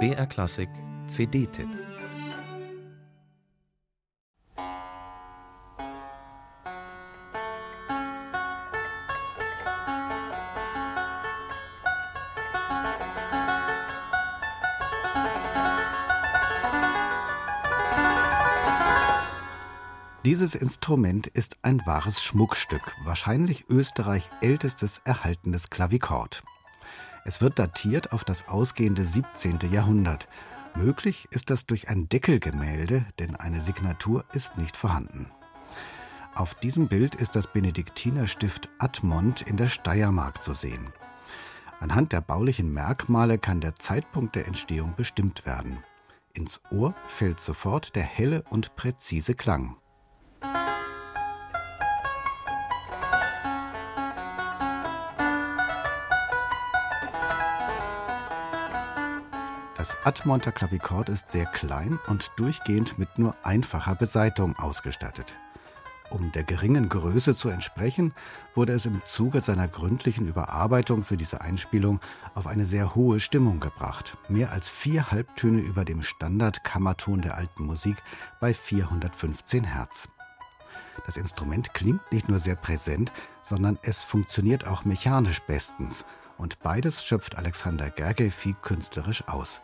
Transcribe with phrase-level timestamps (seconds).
[0.00, 0.68] BR Klassik
[1.06, 1.68] CD-Tipp
[20.24, 26.42] Dieses Instrument ist ein wahres Schmuckstück, wahrscheinlich Österreich ältestes erhaltenes Klavikord.
[27.26, 29.58] Es wird datiert auf das ausgehende 17.
[29.72, 30.28] Jahrhundert.
[30.74, 35.30] Möglich ist das durch ein Deckelgemälde, denn eine Signatur ist nicht vorhanden.
[36.34, 40.92] Auf diesem Bild ist das Benediktinerstift Admont in der Steiermark zu sehen.
[41.80, 45.78] Anhand der baulichen Merkmale kann der Zeitpunkt der Entstehung bestimmt werden.
[46.34, 49.76] Ins Ohr fällt sofort der helle und präzise Klang.
[59.84, 65.34] Das Admonter Klavikord ist sehr klein und durchgehend mit nur einfacher Beseitung ausgestattet.
[66.08, 68.14] Um der geringen Größe zu entsprechen,
[68.54, 72.00] wurde es im Zuge seiner gründlichen Überarbeitung für diese Einspielung
[72.34, 74.16] auf eine sehr hohe Stimmung gebracht.
[74.30, 78.02] Mehr als vier Halbtöne über dem Standardkammerton der alten Musik
[78.40, 80.08] bei 415 Hertz.
[81.04, 86.06] Das Instrument klingt nicht nur sehr präsent, sondern es funktioniert auch mechanisch bestens.
[86.36, 89.60] Und beides schöpft Alexander Gergely künstlerisch aus.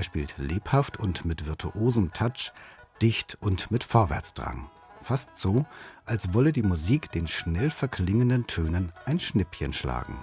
[0.00, 2.54] Er spielt lebhaft und mit virtuosem Touch,
[3.02, 4.70] dicht und mit Vorwärtsdrang.
[5.02, 5.66] Fast so,
[6.06, 10.16] als wolle die Musik den schnell verklingenden Tönen ein Schnippchen schlagen.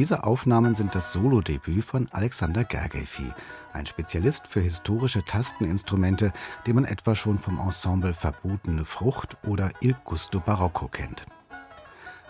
[0.00, 3.34] Diese Aufnahmen sind das Solodebüt von Alexander Gergely,
[3.74, 6.32] ein Spezialist für historische Tasteninstrumente,
[6.66, 11.26] den man etwa schon vom Ensemble Verbotene Frucht oder Il Gusto Barocco kennt.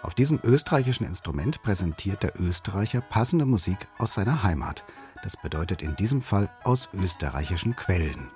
[0.02, 4.82] Auf diesem österreichischen Instrument präsentiert der Österreicher passende Musik aus seiner Heimat.
[5.22, 8.32] Das bedeutet in diesem Fall aus österreichischen Quellen.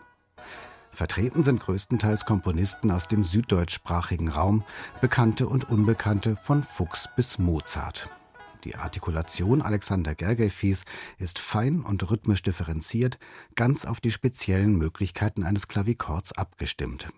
[0.92, 4.62] Vertreten sind größtenteils Komponisten aus dem süddeutschsprachigen Raum,
[5.00, 8.08] Bekannte und Unbekannte von Fuchs bis Mozart.
[8.64, 10.84] Die Artikulation Alexander Gergely's
[11.18, 13.18] ist fein und rhythmisch differenziert,
[13.54, 17.08] ganz auf die speziellen Möglichkeiten eines Klavikords abgestimmt.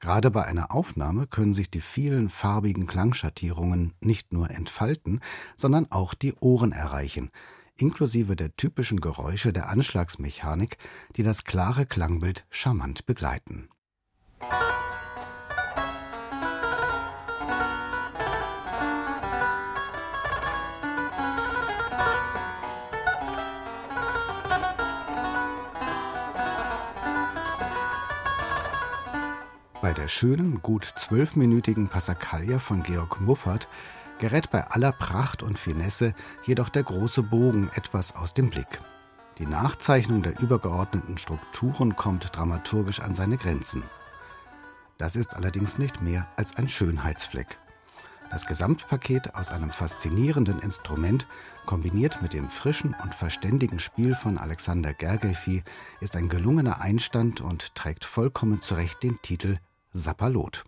[0.00, 5.20] Gerade bei einer Aufnahme können sich die vielen farbigen Klangschattierungen nicht nur entfalten,
[5.56, 7.30] sondern auch die Ohren erreichen,
[7.74, 10.76] inklusive der typischen Geräusche der Anschlagsmechanik,
[11.16, 13.68] die das klare Klangbild charmant begleiten.
[29.80, 33.68] Bei der schönen, gut zwölfminütigen Passacaglia von Georg Muffert
[34.18, 38.80] gerät bei aller Pracht und Finesse jedoch der große Bogen etwas aus dem Blick.
[39.38, 43.84] Die Nachzeichnung der übergeordneten Strukturen kommt dramaturgisch an seine Grenzen.
[44.98, 47.56] Das ist allerdings nicht mehr als ein Schönheitsfleck.
[48.32, 51.28] Das Gesamtpaket aus einem faszinierenden Instrument,
[51.66, 55.62] kombiniert mit dem frischen und verständigen Spiel von Alexander Gergely,
[56.00, 59.58] ist ein gelungener Einstand und trägt vollkommen zurecht den Titel
[59.94, 60.67] Sapperlot.